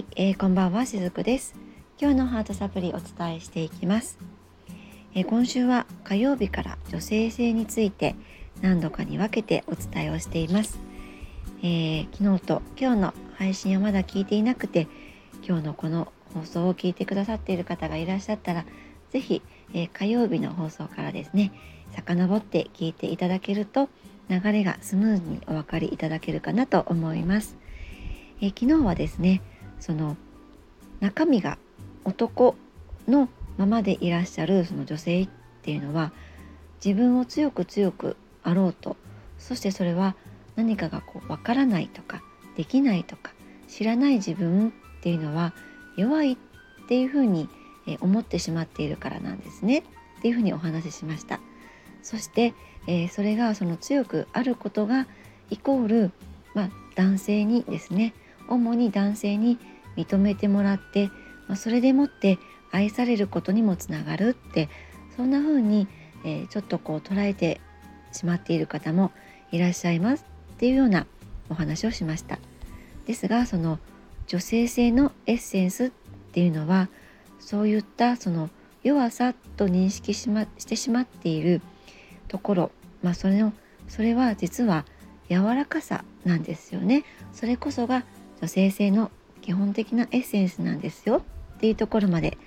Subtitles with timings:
[0.00, 1.54] い、えー、こんばんはしずくです。
[2.00, 4.18] 今日のハートサプリお伝えしていきます、
[5.14, 8.16] えー、今週は火曜日から女性性について
[8.62, 10.80] 何度かに分けてお伝えをしています、
[11.62, 14.88] えー、昨日と今日の配信をまだ聞いていなくて
[15.46, 18.64] 今日のこの放送を聞いてくださっている方がいらっしゃったら
[19.10, 19.42] 是非、
[19.74, 21.52] え火曜日の放送からですね
[21.94, 23.90] 遡って聞いていただけると
[24.30, 27.58] 流れがスムーズにお分かりいただけるかなと思います。
[28.40, 29.42] え昨日はですね
[29.80, 30.16] その
[31.00, 31.58] 中身が
[32.04, 32.54] 男
[33.08, 35.28] のままでいらっしゃるその女性っ
[35.62, 36.12] ていうのは
[36.84, 38.96] 自分を強く強くあろうと
[39.38, 40.14] そしてそれは
[40.56, 42.22] 何かがこうわからないとか
[42.56, 43.32] できないとか
[43.68, 45.54] 知らない自分っていうのは
[45.96, 46.36] 弱いっ
[46.88, 47.48] ていうふうに
[48.00, 49.84] 思ってしまっているからなんですね。
[50.18, 51.40] っていうふうにお話ししました。
[52.02, 52.54] そして、
[52.86, 55.06] えー、それがその強くあることが
[55.50, 56.12] イコール、
[56.54, 58.14] まあ、男性にですね
[58.50, 59.58] 主に男性に
[59.96, 61.10] 認めてもらって、
[61.48, 62.38] ま、それでもって
[62.70, 64.68] 愛されることにもつながるって
[65.16, 65.88] そんな風に、
[66.24, 67.60] え、ちょっとこう捉えて
[68.12, 69.12] しまっている方も
[69.50, 71.06] いらっしゃいますっていうような
[71.48, 72.38] お話をしました。
[73.06, 73.78] ですがその
[74.26, 75.90] 女性性のエッセンスっ
[76.32, 76.88] ていうのは
[77.40, 78.50] そういったその
[78.82, 81.60] 弱さと認識し,、ま、してしまっている
[82.28, 82.70] ところ、
[83.02, 83.52] まあ、それの
[83.88, 84.84] それは実は
[85.28, 87.04] 柔らかさなんですよね。
[87.32, 88.04] それこそが
[88.40, 89.10] 女性性の
[89.42, 91.22] 基本的なエッセンスなんですよ。
[91.56, 92.38] っていうところまで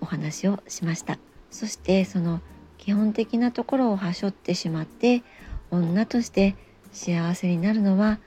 [0.00, 1.18] お話をしました。
[1.50, 2.40] そしてその
[2.76, 5.22] 基本的なところをはしょってしまって
[5.70, 6.54] 女として
[6.92, 8.18] 幸せになるのは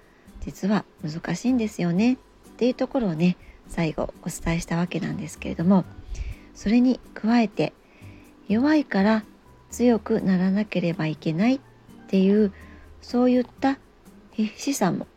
[0.42, 2.14] 実は難しいんですよね。
[2.14, 2.18] っ
[2.58, 5.86] ていうところをね最後お伝えしたわけなんですけれども
[6.54, 7.74] それに加えて
[8.48, 9.24] 弱いから
[9.72, 11.60] 強くならなければいけないっ
[12.08, 12.52] ていう
[13.02, 13.80] そういった
[14.34, 15.08] 必死さも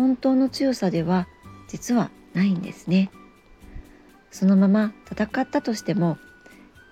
[0.00, 1.28] 本当の強さでは
[1.68, 3.10] 実はないんですね。
[4.30, 6.16] そのまま戦ったとしても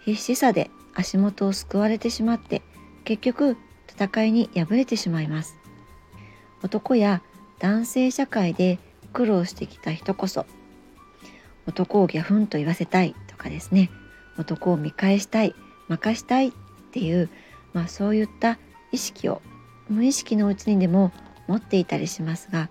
[0.05, 2.61] 必死さで足元をすくわれてしまって
[3.05, 3.57] 結局
[3.89, 5.57] 戦いに敗れてしまいます。
[6.63, 7.23] 男や
[7.61, 8.79] 男性社会で
[9.15, 10.45] 苦労してきた人こそ
[11.67, 13.91] 男をギャフンと言わせたいとかですね
[14.37, 15.55] 男を見返したい
[15.89, 16.53] 任したいっ
[16.93, 17.31] ていう、
[17.73, 18.59] まあ、そういった
[18.93, 19.41] 意識を
[19.89, 21.11] 無意識のうちにでも
[21.47, 22.69] 持っていたりしますが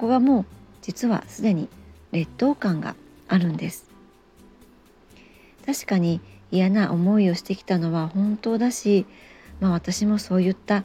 [0.00, 0.44] ここがもう
[0.80, 1.68] 実はすでに
[2.10, 2.96] 劣等感が
[3.28, 3.84] あるんです
[5.66, 9.04] 確かに嫌な思いをしてきたのは本当だし、
[9.60, 10.84] まあ、私もそういった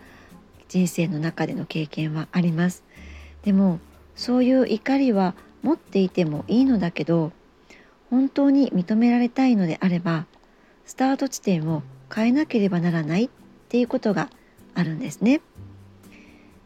[0.67, 2.83] 人生の中での経験はあります
[3.43, 3.79] でも
[4.17, 5.33] そういう怒りは
[5.63, 7.31] 持っていてもいいのだけど
[8.09, 10.25] 本当に認められたいのであれば
[10.85, 11.83] スタート地点を
[12.13, 13.29] 変えなければならないっ
[13.69, 14.29] ていうことが
[14.73, 15.39] あるんですね。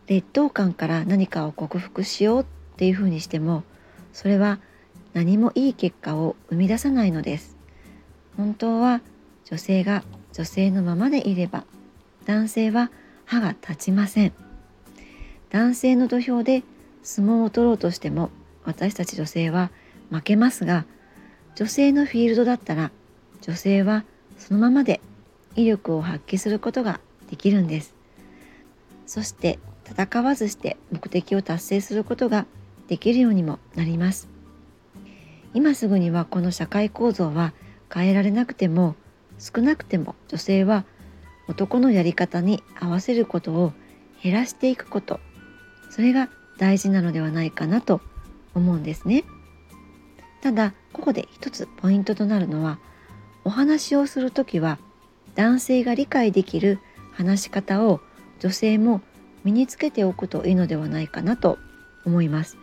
[0.09, 2.45] 劣等感から何かを克服しようっ
[2.77, 3.63] ていうふうにしても
[4.11, 4.57] それは
[5.13, 7.55] 何もいい結果を生み出さないのです。
[8.35, 9.01] 本当は
[9.45, 10.03] 女性が
[10.33, 11.63] 女性のままでいれば
[12.25, 12.91] 男性は
[13.25, 14.33] 歯が立ちません。
[15.51, 16.63] 男性の土俵で
[17.03, 18.31] 相撲を取ろうとしても
[18.65, 19.69] 私たち女性は
[20.09, 20.85] 負けますが
[21.55, 22.91] 女性のフィールドだったら
[23.41, 24.05] 女性は
[24.39, 25.01] そのままで
[25.55, 26.99] 威力を発揮することが
[27.29, 27.93] できるんです。
[29.05, 29.59] そして
[29.89, 32.45] 戦わずして目的を達成することが
[32.87, 34.29] できるようにもなります。
[35.53, 37.53] 今すぐにはこの社会構造は
[37.91, 38.95] 変えられなくても
[39.39, 40.85] 少なくても女性は
[41.47, 43.73] 男のやり方に合わせることを
[44.21, 45.19] 減らしていくこと
[45.89, 46.29] それが
[46.59, 48.01] 大事なのではないかなと
[48.53, 49.23] 思うんですね。
[50.41, 52.79] ただここで一つポイントとなるのは
[53.43, 54.77] お話をする時は
[55.35, 56.79] 男性が理解できる
[57.13, 57.99] 話し方を
[58.39, 59.01] 女性も
[59.43, 61.57] 身につけておくといいのではないかなと
[62.05, 62.57] 思います。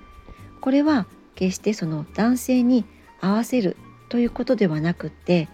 [0.61, 2.85] これは決してその男性に
[3.21, 3.77] 合わせる
[4.09, 5.49] ということではなくって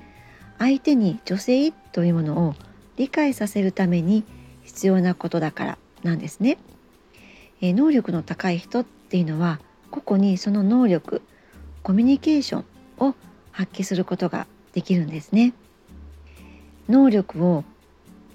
[0.59, 2.55] 相手に女性というものを
[2.97, 4.25] 理解させるために
[4.63, 6.59] 必要なことだからなんですね。
[7.61, 9.61] え、能力の高い人っていうのは
[9.91, 11.23] 個々にその能力
[11.83, 13.15] コミュニケーションを
[13.51, 15.53] 発揮することができるんですね。
[16.89, 17.65] 能力を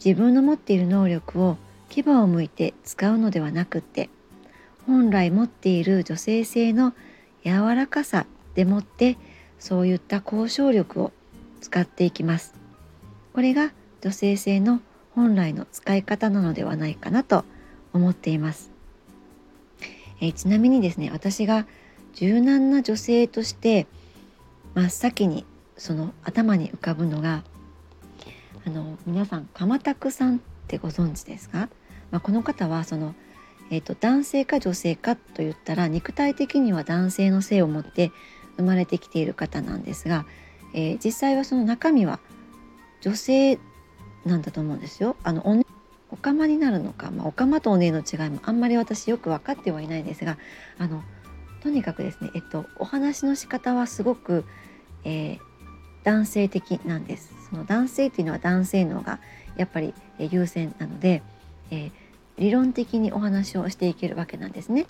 [0.04, 1.58] 自分の持っている能力を
[1.90, 4.10] 牙を向いて使うのではなくって
[4.86, 6.94] 本来持っている女性性の
[7.44, 8.26] 柔らかさ
[8.56, 9.18] でもって
[9.60, 11.12] そういった交渉力を
[11.62, 12.54] 使っていきます。
[13.34, 14.82] これが女性性の
[15.14, 17.46] 本来の使い方なのではないかなと
[17.94, 18.72] 思っています、
[20.22, 21.68] え、ちなみにですね私が
[22.14, 23.88] 柔軟な女性として
[24.76, 25.46] 真っ先に
[25.78, 27.44] その頭に浮かぶのが
[28.66, 31.70] あの皆さん鎌田さんっってご存知ですか、
[32.12, 33.16] まあ、この方はその、
[33.72, 38.12] えーと、男性か女性かと言ったら肉体的には男性の性を持って
[38.58, 40.26] 生まれてきている方なんですが、
[40.74, 42.20] えー、実際はその中身は
[43.02, 43.58] 女性
[44.26, 45.16] なんだと思うんですよ。
[45.24, 45.66] あのお,、ね、
[46.12, 50.38] おかまになるのか、まあ、おかまとお姉の違いもあんまり私よく分かってはいないんですが
[50.78, 51.04] あの
[51.64, 54.44] とにかくですね、えっと、お話の仕方はすごく、
[55.06, 55.40] えー、
[56.04, 57.34] 男性的なんです。
[57.50, 59.20] その男性っていうのは男性脳が
[59.58, 61.22] やっぱり優先なので、
[61.72, 61.92] えー、
[62.38, 64.86] 理論的にお話をしていけるわけなんですね。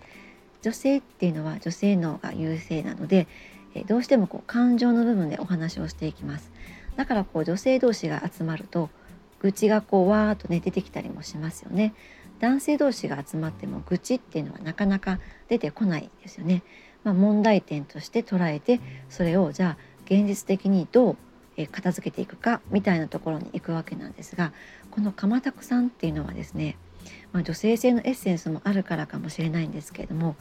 [0.61, 3.27] 女性っていうのは女性脳が優勢なので、
[3.73, 6.51] えー、どうしてもこう感情の部分でお話をしていきます。
[6.95, 8.89] だからこう女性同士が集まると
[9.39, 11.93] 愚痴がこうわーっとね出てきたりもしますよね。
[12.39, 16.63] 男性同士が集まっても愚痴っていうのはなかなか出てこないですよね。
[17.03, 21.17] まあ、問題点として捉えてそれをじゃあ現実的にどう
[21.65, 24.54] 片付けていくかみたいなところに行くわけなんですが
[24.92, 26.77] この鎌田さんっていうのはですね、
[27.33, 30.36] まあ、女性性のエッセンスもあるからかもしれないんですけれども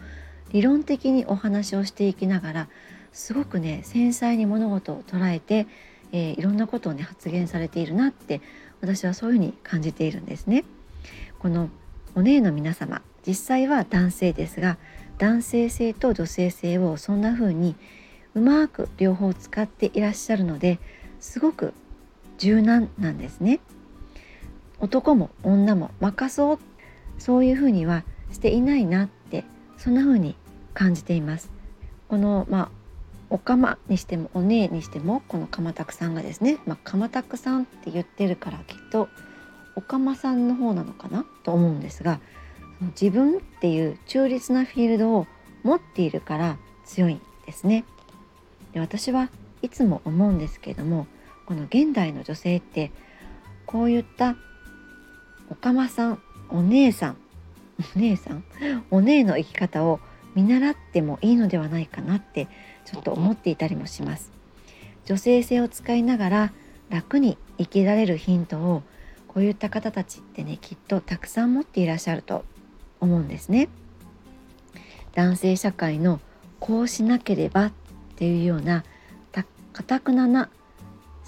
[0.53, 2.69] 理論的にお話をしていきながら
[3.13, 5.67] すごくね繊細に物事を捉えて、
[6.13, 8.43] えー、いろんなことをね発言されているなって
[8.83, 10.65] 私はそういうふうに感じているんですね。
[11.39, 11.71] この
[12.15, 14.79] お姉の皆様実際は男性ですが
[15.19, 17.75] 男性性と女性性をそんな風に
[18.35, 20.79] うまく両方使っていらっしゃるので
[21.21, 21.75] すごく
[22.39, 23.61] 柔軟なんですね。
[24.79, 26.59] 男も女も任そう
[27.19, 29.45] そういうふうにはしていないなって
[29.79, 30.37] そんな風に
[30.75, 31.51] 感じています。
[32.09, 32.69] このまあ
[33.31, 39.09] おかまにしてもお姉にしてもこの鎌田さんがですね、まあ、鎌田さんって言ってるからきっと
[39.75, 41.25] おかまさんの方なのかな？
[41.43, 42.21] と思うんですが
[43.01, 45.27] 自分っていう中立なフィールドを
[45.65, 47.85] 持っているから強いんですね。
[48.73, 49.31] で私は
[49.63, 51.07] いつも思うんですけれども
[51.47, 52.91] この現代の女性って
[53.67, 54.37] こういった
[55.51, 57.17] おかまさんお姉さん
[57.97, 58.45] お姉さん
[58.91, 60.01] お姉の生き方を
[60.35, 62.49] 見習ってもいいのではないかなって
[62.85, 64.31] ちょっと思っていたりもします。
[65.07, 66.53] 女性性を使いながら
[66.91, 68.83] 楽に生きられるヒントを
[69.29, 72.45] こういった方たちってねきっとたくさん持っていらっしゃると
[73.01, 73.69] 思うんですね。
[75.15, 76.21] 男性社会の
[76.61, 77.73] こうしなければっ
[78.17, 78.85] ていうような
[79.77, 80.49] かたくなな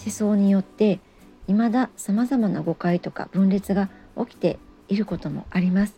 [0.03, 1.01] 思想によって
[1.49, 4.59] 未だ様々な誤解とか分裂が起きて
[4.89, 5.95] いることもあります。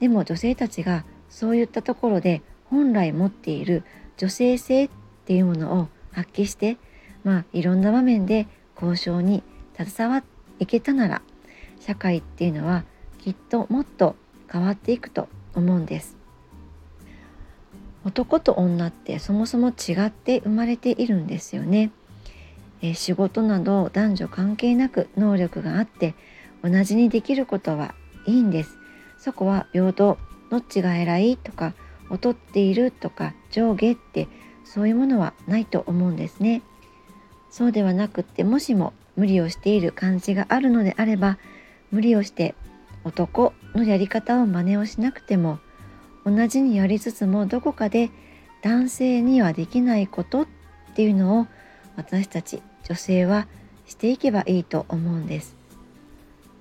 [0.00, 3.84] でも女性たちがそういったところで本来持っている
[4.16, 4.90] 女性性っ
[5.24, 6.78] ていうものを発揮して
[7.22, 9.44] まあいろんな場面で交渉に
[9.76, 10.26] 携わって
[10.64, 11.22] いけたなら
[11.78, 12.82] 社会っていうのは
[13.20, 14.16] きっともっと
[14.50, 16.17] 変わっていくと思うんです。
[18.08, 21.90] 男と女ってそもそも違って生まれているんですよね。
[22.80, 26.14] え仕事など男女関係なく能力があって
[26.62, 27.94] 同じにできることは
[28.24, 28.78] いいんです。
[29.18, 30.16] そこは平等
[30.50, 31.74] どっちが偉いとか
[32.10, 34.26] 劣っているとか上下って
[34.64, 36.62] そういうものはないと思うんですね。
[37.50, 41.36] そうではなくってもしも無理をしている感じがあるのであれば
[41.90, 42.54] 無理をして
[43.04, 45.58] 男のやり方を真似をしなくても
[46.30, 48.10] 同じにやりつつもどこかで
[48.62, 50.46] 男性にはできないことっ
[50.94, 51.46] ていうのを
[51.96, 53.46] 私たち女性は
[53.86, 55.56] していけばいいと思うんです。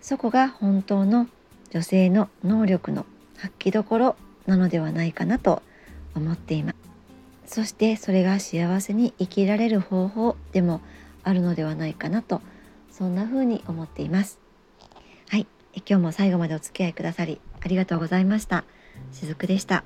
[0.01, 1.27] そこが本当の
[1.71, 3.05] 女性の能力の
[3.37, 4.15] 発揮どころ
[4.45, 5.61] なのではないかなと
[6.15, 6.77] 思っています。
[7.45, 10.81] そしてそれが幸せに生きられる方法でも
[11.23, 12.42] あるのではないかなと
[12.92, 14.39] そんな風に思っています。
[15.30, 15.47] はい。
[15.75, 18.63] 今日も最後までお付き合いくださりありがとうございました。
[19.11, 19.83] しずくでした。